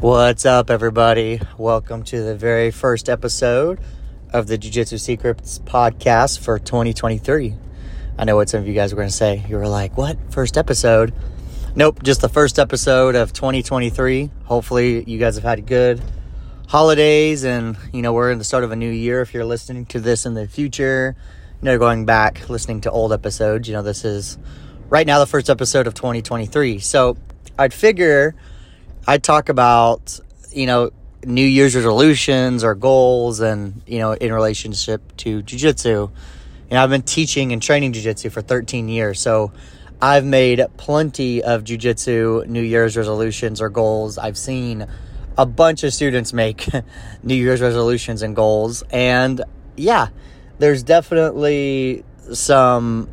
[0.00, 1.40] What's up, everybody?
[1.56, 3.80] Welcome to the very first episode
[4.32, 7.56] of the Jiu Jitsu Secrets podcast for 2023.
[8.16, 9.44] I know what some of you guys were going to say.
[9.48, 10.16] You were like, what?
[10.30, 11.12] First episode?
[11.74, 14.30] Nope, just the first episode of 2023.
[14.44, 16.00] Hopefully, you guys have had good
[16.68, 19.20] holidays and, you know, we're in the start of a new year.
[19.20, 21.16] If you're listening to this in the future,
[21.60, 24.38] you know, going back, listening to old episodes, you know, this is
[24.90, 26.78] right now the first episode of 2023.
[26.78, 27.16] So
[27.58, 28.36] I'd figure
[29.08, 30.20] I talk about,
[30.52, 30.90] you know,
[31.24, 36.10] New Year's resolutions or goals and, you know, in relationship to jujitsu.
[36.70, 39.18] Know, I've been teaching and training jujitsu for 13 years.
[39.18, 39.50] So
[40.02, 44.18] I've made plenty of jujitsu New Year's resolutions or goals.
[44.18, 44.86] I've seen
[45.38, 46.68] a bunch of students make
[47.22, 48.84] New Year's resolutions and goals.
[48.90, 49.40] And
[49.74, 50.08] yeah,
[50.58, 52.04] there's definitely
[52.34, 53.08] some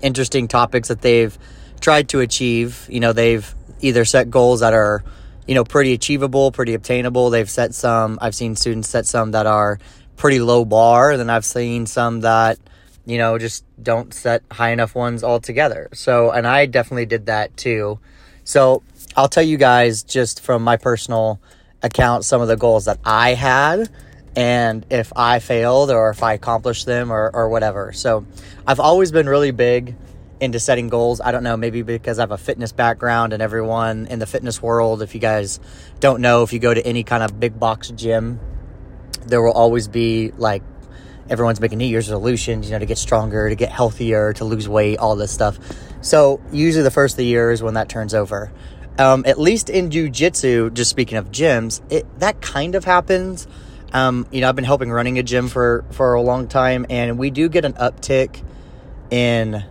[0.00, 1.38] interesting topics that they've
[1.82, 2.86] tried to achieve.
[2.88, 5.02] You know, they've either set goals that are,
[5.46, 7.30] you know, pretty achievable, pretty obtainable.
[7.30, 9.78] They've set some, I've seen students set some that are
[10.16, 11.12] pretty low bar.
[11.12, 12.58] And then I've seen some that,
[13.06, 15.88] you know, just don't set high enough ones altogether.
[15.94, 17.98] So, and I definitely did that too.
[18.44, 18.82] So
[19.16, 21.40] I'll tell you guys just from my personal
[21.82, 23.88] account some of the goals that I had
[24.36, 27.92] and if I failed or if I accomplished them or, or whatever.
[27.92, 28.26] So
[28.66, 29.96] I've always been really big
[30.40, 31.20] into setting goals.
[31.20, 34.62] I don't know, maybe because I have a fitness background and everyone in the fitness
[34.62, 35.60] world, if you guys
[36.00, 38.40] don't know, if you go to any kind of big box gym,
[39.26, 40.62] there will always be like
[41.28, 44.68] everyone's making New Year's resolutions, you know, to get stronger, to get healthier, to lose
[44.68, 45.58] weight, all this stuff.
[46.00, 48.52] So usually the first of the year is when that turns over.
[48.98, 53.46] Um, at least in jujitsu, just speaking of gyms, it that kind of happens.
[53.92, 57.18] Um, you know, I've been helping running a gym for for a long time, and
[57.18, 58.42] we do get an uptick
[59.10, 59.64] in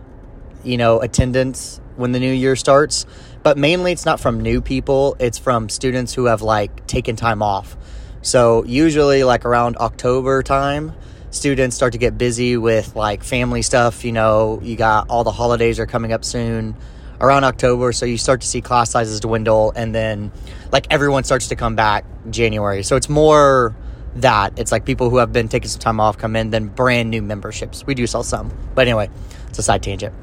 [0.63, 3.05] you know, attendance when the new year starts.
[3.43, 7.41] But mainly it's not from new people, it's from students who have like taken time
[7.41, 7.77] off.
[8.21, 10.93] So usually like around October time,
[11.31, 15.31] students start to get busy with like family stuff, you know, you got all the
[15.31, 16.75] holidays are coming up soon
[17.21, 20.31] around October, so you start to see class sizes dwindle and then
[20.71, 22.83] like everyone starts to come back January.
[22.83, 23.75] So it's more
[24.15, 27.09] that it's like people who have been taking some time off come in than brand
[27.09, 27.85] new memberships.
[27.85, 28.51] We do sell some.
[28.75, 29.09] But anyway,
[29.47, 30.13] it's a side tangent.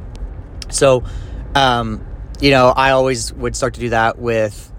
[0.68, 1.04] So,
[1.54, 2.04] um,
[2.40, 4.72] you know, I always would start to do that with,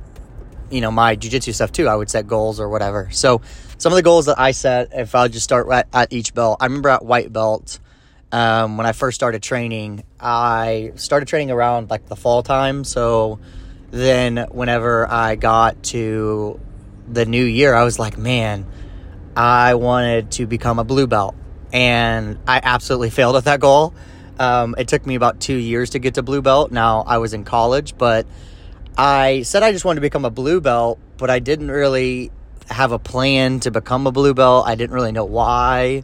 [0.70, 1.88] you know, my jujitsu stuff too.
[1.88, 3.10] I would set goals or whatever.
[3.12, 3.42] So,
[3.78, 6.58] some of the goals that I set, if I'll just start at, at each belt,
[6.60, 7.80] I remember at white belt,
[8.32, 12.84] um, when I first started training, I started training around like the fall time.
[12.84, 13.40] So,
[13.92, 16.60] then whenever I got to
[17.08, 18.66] the new year, I was like, man,
[19.36, 21.36] I wanted to become a blue belt.
[21.72, 23.94] And I absolutely failed at that goal.
[24.40, 26.72] Um, it took me about two years to get to blue belt.
[26.72, 28.28] Now I was in college, but
[28.98, 32.32] I said I just wanted to become a blue belt, but I didn't really
[32.70, 34.68] have a plan to become a blue belt.
[34.68, 36.04] I didn't really know why.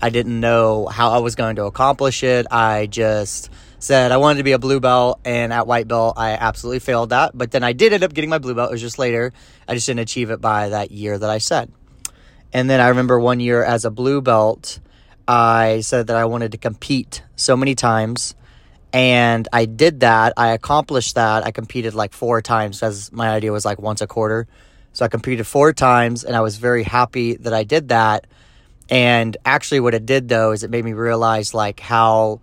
[0.00, 2.46] I didn't know how I was going to accomplish it.
[2.50, 6.32] I just said I wanted to be a blue belt, and at white belt, I
[6.32, 7.36] absolutely failed that.
[7.36, 8.70] But then I did end up getting my blue belt.
[8.70, 9.32] It was just later.
[9.66, 11.72] I just didn't achieve it by that year that I said.
[12.52, 14.78] And then I remember one year as a blue belt,
[15.28, 18.34] I said that I wanted to compete so many times.
[18.92, 20.32] And I did that.
[20.36, 21.44] I accomplished that.
[21.44, 24.46] I competed like four times because my idea was like once a quarter.
[24.92, 28.26] So I competed four times and I was very happy that I did that.
[28.88, 32.40] And actually, what it did though is it made me realize like how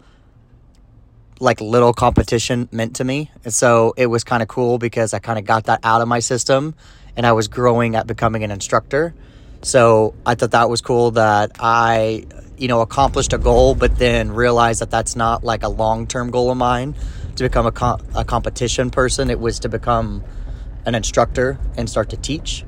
[1.40, 3.32] like little competition meant to me.
[3.44, 6.08] And so it was kind of cool because I kind of got that out of
[6.08, 6.76] my system
[7.16, 9.14] and I was growing at becoming an instructor.
[9.62, 12.26] So I thought that was cool that I
[12.58, 16.32] you know, accomplished a goal, but then realized that that's not like a long term
[16.32, 16.96] goal of mine
[17.36, 19.30] to become a, com- a competition person.
[19.30, 20.24] It was to become
[20.86, 22.64] an instructor and start to teach.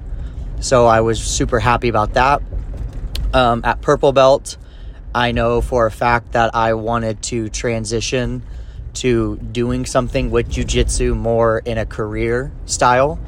[0.60, 2.42] So I was super happy about that.
[3.34, 4.58] Um, at Purple Belt,
[5.14, 8.44] I know for a fact that I wanted to transition
[8.96, 13.20] to doing something with jujitsu more in a career style.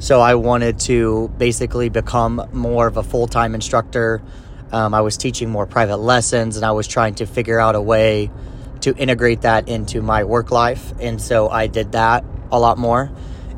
[0.00, 4.22] So I wanted to basically become more of a full time instructor
[4.74, 7.80] um, I was teaching more private lessons and I was trying to figure out a
[7.80, 8.28] way
[8.80, 10.92] to integrate that into my work life.
[11.00, 13.08] And so I did that a lot more.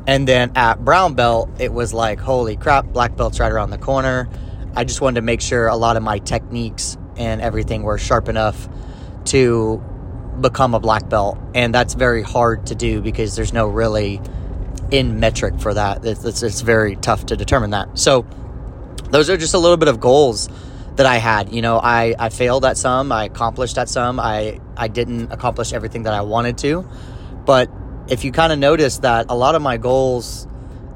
[0.05, 3.79] And then at brown belt, it was like, holy crap, black belt's right around the
[3.79, 4.29] corner.
[4.75, 8.29] I just wanted to make sure a lot of my techniques and everything were sharp
[8.29, 8.69] enough
[9.25, 9.83] to
[10.39, 11.39] become a black belt.
[11.55, 14.21] And that's very hard to do because there's no really
[14.91, 16.05] in metric for that.
[16.05, 17.97] It's, it's, it's very tough to determine that.
[17.97, 18.27] So
[19.09, 20.47] those are just a little bit of goals
[20.97, 21.53] that I had.
[21.53, 25.73] You know, I, I failed at some, I accomplished at some, I, I didn't accomplish
[25.73, 26.87] everything that I wanted to.
[27.45, 27.71] But
[28.09, 30.47] if you kind of notice that a lot of my goals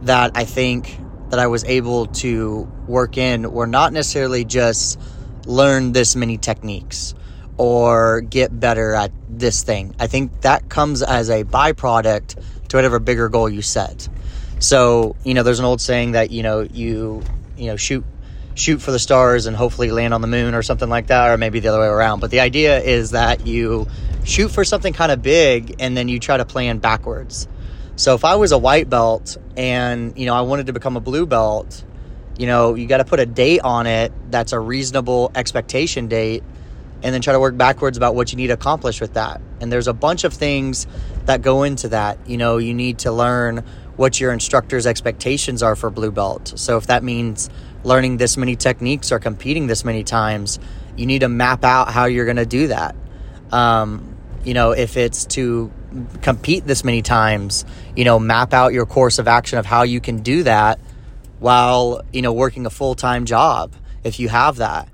[0.02, 0.98] that I think
[1.30, 5.00] that I was able to work in were not necessarily just
[5.46, 7.14] learn this many techniques
[7.58, 9.96] or get better at this thing.
[10.00, 14.10] I think that comes as a byproduct to whatever bigger goal you set.
[14.60, 17.24] So, you know, there's an old saying that, you know, you,
[17.58, 18.04] you know, shoot
[18.62, 21.38] shoot for the stars and hopefully land on the moon or something like that or
[21.38, 22.20] maybe the other way around.
[22.20, 23.88] But the idea is that you
[24.24, 27.48] shoot for something kind of big and then you try to plan backwards.
[27.96, 31.00] So if I was a white belt and, you know, I wanted to become a
[31.00, 31.84] blue belt,
[32.38, 36.44] you know, you got to put a date on it that's a reasonable expectation date
[37.04, 39.42] and then try to work backwards about what you need to accomplish with that.
[39.60, 40.86] And there's a bunch of things
[41.26, 42.20] that go into that.
[42.28, 43.64] You know, you need to learn
[43.96, 46.54] what your instructor's expectations are for blue belt.
[46.56, 47.50] So if that means
[47.84, 50.60] learning this many techniques or competing this many times,
[50.96, 52.96] you need to map out how you're going to do that.
[53.52, 55.72] Um, you know, if it's to
[56.22, 60.00] compete this many times, you know, map out your course of action of how you
[60.00, 60.80] can do that
[61.40, 63.74] while, you know, working a full time job
[64.04, 64.88] if you have that.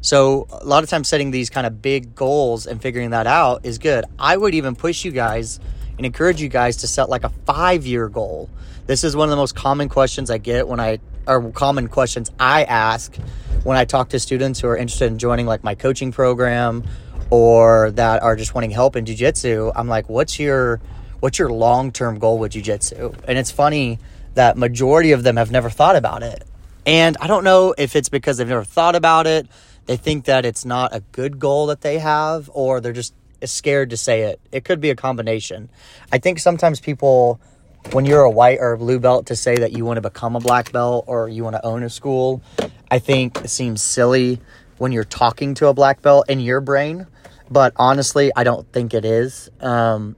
[0.00, 3.64] So, a lot of times setting these kind of big goals and figuring that out
[3.64, 4.04] is good.
[4.18, 5.60] I would even push you guys
[5.96, 8.50] and encourage you guys to set like a five year goal.
[8.86, 12.30] This is one of the most common questions I get when I, or common questions
[12.38, 13.14] I ask
[13.62, 16.84] when I talk to students who are interested in joining like my coaching program
[17.30, 19.72] or that are just wanting help in jiu-jitsu.
[19.74, 20.80] I'm like what's your
[21.20, 23.12] what's your long-term goal with jiu-jitsu?
[23.26, 23.98] And it's funny
[24.34, 26.44] that majority of them have never thought about it.
[26.86, 29.46] And i don't know if it's because they've never thought about it
[29.86, 33.90] they think that it's not a good goal that they have or they're just scared
[33.90, 34.40] to say it.
[34.52, 35.68] It could be a combination.
[36.10, 37.40] I think sometimes people
[37.92, 40.36] when you're a white or a blue belt to say that you want to become
[40.36, 42.42] a black belt or you want to own a school
[42.90, 44.40] i think it seems silly
[44.78, 47.06] when you're talking to a black belt in your brain
[47.50, 49.50] but honestly, I don't think it is.
[49.60, 50.16] Um,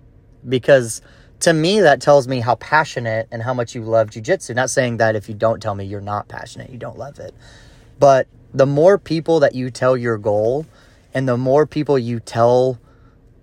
[0.48, 1.02] because
[1.40, 4.54] to me, that tells me how passionate and how much you love jujitsu.
[4.54, 7.34] Not saying that if you don't tell me you're not passionate, you don't love it.
[7.98, 10.66] But the more people that you tell your goal
[11.12, 12.78] and the more people you tell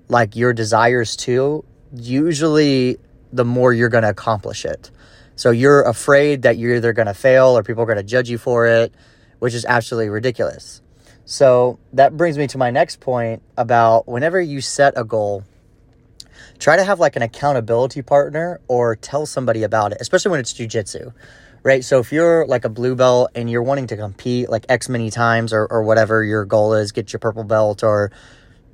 [0.07, 1.63] like your desires to,
[1.95, 2.97] usually
[3.33, 4.91] the more you're going to accomplish it.
[5.35, 8.29] So you're afraid that you're either going to fail or people are going to judge
[8.29, 8.93] you for it,
[9.39, 10.81] which is absolutely ridiculous.
[11.25, 15.43] So that brings me to my next point about whenever you set a goal,
[16.59, 20.53] try to have like an accountability partner or tell somebody about it, especially when it's
[20.53, 21.13] jujitsu,
[21.63, 21.83] right?
[21.83, 25.09] So if you're like a blue belt and you're wanting to compete like X many
[25.09, 28.11] times or, or whatever your goal is, get your purple belt or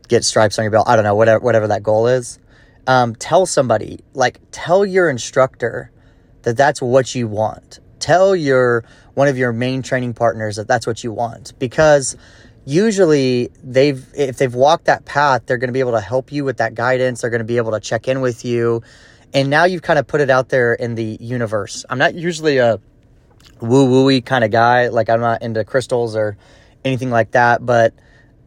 [0.09, 2.39] get stripes on your belt, I don't know, whatever, whatever that goal is,
[2.89, 5.91] um, tell somebody, like tell your instructor
[6.41, 7.79] that that's what you want.
[7.99, 8.83] Tell your
[9.13, 11.53] one of your main training partners that that's what you want.
[11.59, 12.17] Because
[12.65, 16.43] usually they've if they've walked that path they're going to be able to help you
[16.43, 17.21] with that guidance.
[17.21, 18.81] They're going to be able to check in with you.
[19.35, 21.85] And now you've kind of put it out there in the universe.
[21.91, 22.79] I'm not usually a
[23.61, 24.87] woo wooey kind of guy.
[24.87, 26.37] Like i'm not into crystals or
[26.83, 27.63] anything like that.
[27.63, 27.93] But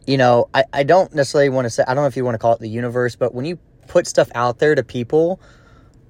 [0.05, 2.35] you know i, I don't necessarily want to say i don't know if you want
[2.35, 3.57] to call it the universe but when you
[3.87, 5.39] put stuff out there to people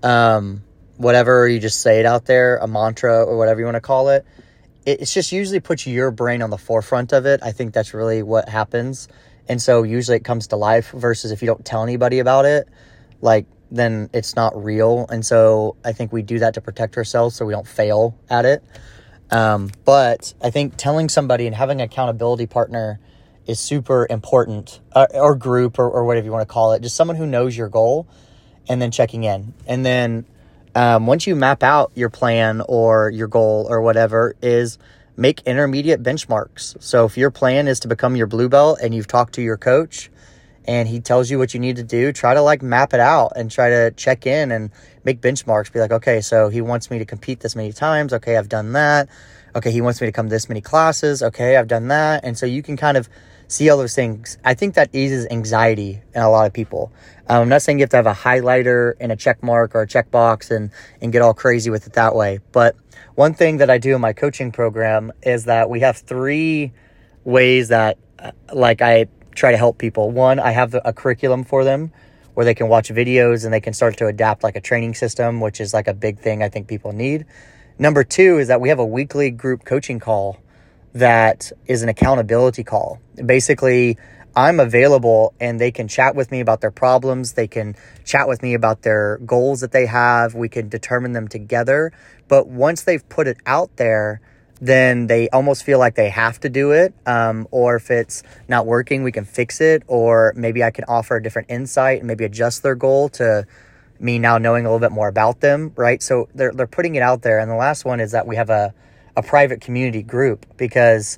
[0.03, 0.61] um
[0.97, 4.09] whatever you just say it out there a mantra or whatever you want to call
[4.09, 4.25] it
[4.85, 7.41] it's just usually puts your brain on the forefront of it.
[7.43, 9.07] I think that's really what happens.
[9.47, 12.67] And so usually it comes to life versus if you don't tell anybody about it,
[13.21, 15.05] like then it's not real.
[15.09, 18.45] And so I think we do that to protect ourselves so we don't fail at
[18.45, 18.63] it.
[19.31, 22.99] Um, but I think telling somebody and having an accountability partner
[23.47, 26.81] is super important, uh, or group, or, or whatever you want to call it.
[26.81, 28.07] Just someone who knows your goal,
[28.69, 30.25] and then checking in, and then
[30.75, 34.79] um, once you map out your plan or your goal or whatever is
[35.15, 36.81] make intermediate benchmarks.
[36.81, 39.57] So if your plan is to become your blue belt and you've talked to your
[39.57, 40.09] coach
[40.65, 43.33] and he tells you what you need to do try to like map it out
[43.35, 44.71] and try to check in and
[45.03, 45.71] make benchmarks.
[45.71, 48.11] Be like okay so he wants me to compete this many times.
[48.11, 49.09] Okay i've done that.
[49.55, 51.21] Okay he wants me to come this many classes.
[51.21, 52.23] Okay i've done that.
[52.23, 53.07] And so you can kind of
[53.53, 54.37] see all those things.
[54.43, 56.91] I think that eases anxiety in a lot of people.
[57.27, 59.81] Um, I'm not saying you have to have a highlighter and a check mark or
[59.83, 62.39] a checkbox and, and get all crazy with it that way.
[62.51, 62.75] But
[63.15, 66.73] one thing that I do in my coaching program is that we have three
[67.23, 69.05] ways that, uh, like, I
[69.35, 70.11] try to help people.
[70.11, 71.91] One, I have a curriculum for them
[72.33, 75.39] where they can watch videos and they can start to adapt like a training system,
[75.39, 77.25] which is like a big thing I think people need.
[77.77, 80.39] Number two is that we have a weekly group coaching call
[80.93, 82.99] that is an accountability call.
[83.15, 83.97] Basically,
[84.35, 87.33] I'm available and they can chat with me about their problems.
[87.33, 90.33] They can chat with me about their goals that they have.
[90.33, 91.91] We can determine them together.
[92.27, 94.21] But once they've put it out there,
[94.59, 96.93] then they almost feel like they have to do it.
[97.05, 99.83] Um, or if it's not working, we can fix it.
[99.87, 103.45] Or maybe I can offer a different insight and maybe adjust their goal to
[103.99, 106.01] me now knowing a little bit more about them, right?
[106.01, 107.39] So they're they're putting it out there.
[107.39, 108.73] And the last one is that we have a
[109.15, 111.17] a private community group because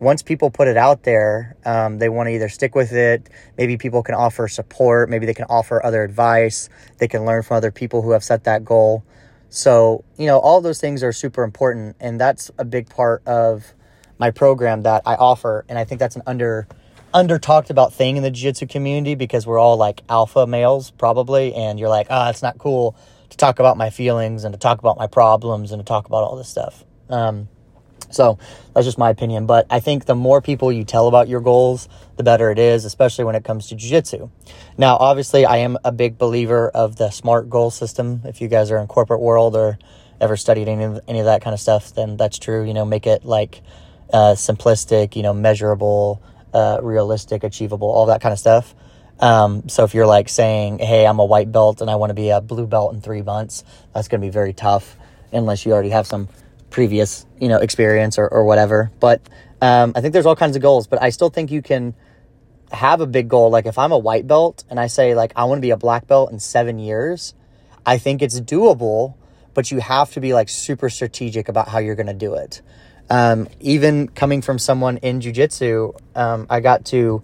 [0.00, 3.28] once people put it out there, um, they want to either stick with it.
[3.56, 5.08] Maybe people can offer support.
[5.08, 6.68] Maybe they can offer other advice.
[6.98, 9.04] They can learn from other people who have set that goal.
[9.48, 11.96] So, you know, all those things are super important.
[12.00, 13.72] And that's a big part of
[14.18, 15.64] my program that I offer.
[15.68, 16.66] And I think that's an under
[17.14, 21.54] under talked about thing in the jiu-jitsu community because we're all like alpha males probably
[21.54, 22.96] and you're like ah oh, it's not cool
[23.30, 26.24] to talk about my feelings and to talk about my problems and to talk about
[26.24, 27.48] all this stuff um,
[28.10, 28.38] so
[28.72, 29.46] that's just my opinion.
[29.46, 32.84] But i think the more people you tell about your goals the better it is
[32.84, 34.30] especially when it comes to jiu-jitsu.
[34.78, 38.22] Now obviously i am a big believer of the smart goal system.
[38.24, 39.78] If you guys are in corporate world or
[40.20, 42.64] ever studied any of, any of that kind of stuff then that's true.
[42.64, 43.62] You know make it like
[44.12, 46.22] uh, simplistic you know measurable
[46.54, 48.74] uh, realistic, achievable, all that kind of stuff.
[49.18, 52.14] Um, so if you're like saying, "Hey, I'm a white belt and I want to
[52.14, 54.96] be a blue belt in three months," that's going to be very tough
[55.32, 56.28] unless you already have some
[56.74, 58.90] previous, you know, experience or, or whatever.
[58.98, 59.22] But
[59.62, 61.94] um, I think there's all kinds of goals, but I still think you can
[62.72, 63.48] have a big goal.
[63.48, 65.76] Like if I'm a white belt and I say like I want to be a
[65.76, 67.32] black belt in seven years,
[67.86, 69.14] I think it's doable,
[69.54, 72.60] but you have to be like super strategic about how you're going to do it.
[73.08, 77.22] Um, even coming from someone in jujitsu, um, I got to,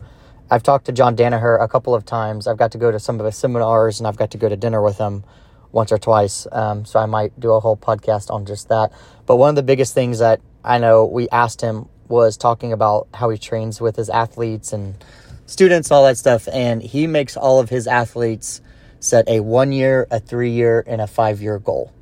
[0.48, 2.46] I've talked to John Danaher a couple of times.
[2.46, 4.56] I've got to go to some of his seminars and I've got to go to
[4.56, 5.24] dinner with him
[5.72, 6.46] once or twice.
[6.50, 8.92] Um, so I might do a whole podcast on just that.
[9.26, 13.08] But one of the biggest things that I know we asked him was talking about
[13.14, 15.02] how he trains with his athletes and
[15.46, 16.48] students, all that stuff.
[16.52, 18.60] And he makes all of his athletes
[18.98, 21.92] set a one year, a three year, and a five year goal.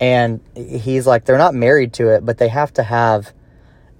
[0.00, 3.32] And he's like, they're not married to it, but they have to have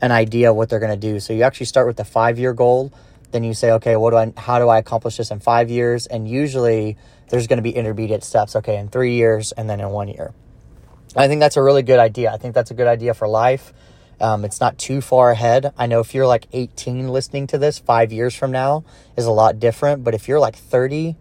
[0.00, 1.20] an idea of what they're going to do.
[1.20, 2.92] So you actually start with the five year goal.
[3.34, 6.06] Then you say, okay, what do I, how do I accomplish this in five years?
[6.06, 6.96] And usually
[7.30, 8.54] there's going to be intermediate steps.
[8.54, 10.32] Okay, in three years and then in one year.
[11.16, 12.30] I think that's a really good idea.
[12.32, 13.72] I think that's a good idea for life.
[14.20, 15.72] Um, it's not too far ahead.
[15.76, 18.84] I know if you're like 18 listening to this, five years from now
[19.16, 20.04] is a lot different.
[20.04, 21.16] But if you're like 30,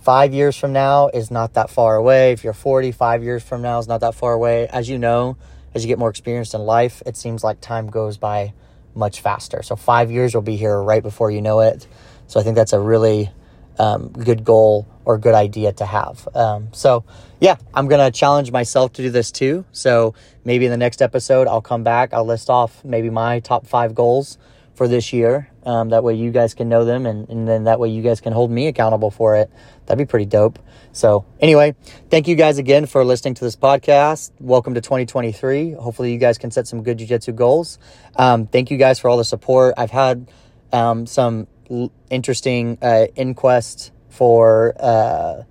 [0.00, 2.32] five years from now is not that far away.
[2.32, 4.68] If you're 40, five years from now is not that far away.
[4.68, 5.38] As you know,
[5.74, 8.52] as you get more experienced in life, it seems like time goes by
[8.98, 9.62] much faster.
[9.62, 11.86] So five years will be here right before you know it.
[12.26, 13.30] So I think that's a really
[13.78, 16.28] um, good goal or good idea to have.
[16.34, 17.04] Um, so
[17.40, 19.64] yeah, I'm gonna challenge myself to do this too.
[19.72, 20.14] So
[20.44, 22.12] maybe in the next episode, I'll come back.
[22.12, 24.36] I'll list off maybe my top five goals
[24.74, 25.50] for this year.
[25.64, 28.20] Um, that way you guys can know them and, and then that way you guys
[28.20, 29.50] can hold me accountable for it.
[29.86, 30.58] That'd be pretty dope.
[30.92, 31.76] So, anyway,
[32.10, 34.32] thank you guys again for listening to this podcast.
[34.40, 35.72] Welcome to 2023.
[35.72, 37.78] Hopefully, you guys can set some good jiu-jitsu goals.
[38.16, 39.74] Um, thank you guys for all the support.
[39.76, 40.30] I've had
[40.72, 44.74] um, some l- interesting uh, inquest for.
[44.78, 45.42] Uh,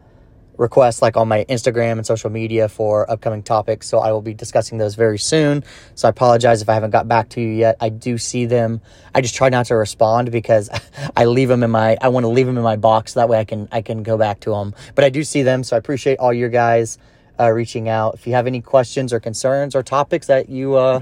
[0.57, 3.87] requests like on my Instagram and social media for upcoming topics.
[3.87, 5.63] So I will be discussing those very soon.
[5.95, 7.77] So I apologize if I haven't got back to you yet.
[7.79, 8.81] I do see them.
[9.13, 10.69] I just try not to respond because
[11.15, 13.39] I leave them in my I want to leave them in my box that way
[13.39, 14.73] I can I can go back to them.
[14.95, 16.97] But I do see them, so I appreciate all your guys
[17.39, 18.15] uh, reaching out.
[18.15, 21.01] If you have any questions or concerns or topics that you uh,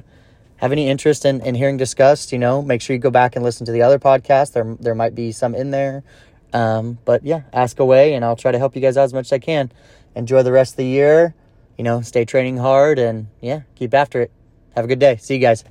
[0.58, 3.44] have any interest in, in hearing discussed, you know, make sure you go back and
[3.44, 4.54] listen to the other podcast.
[4.54, 6.04] There there might be some in there
[6.56, 9.28] um, but yeah, ask away and I'll try to help you guys out as much
[9.28, 9.74] as I can.
[10.16, 11.36] Enjoy the rest of the year.
[11.78, 14.32] You know, stay training hard and yeah, keep after it.
[14.74, 15.18] Have a good day.
[15.18, 15.66] See you guys.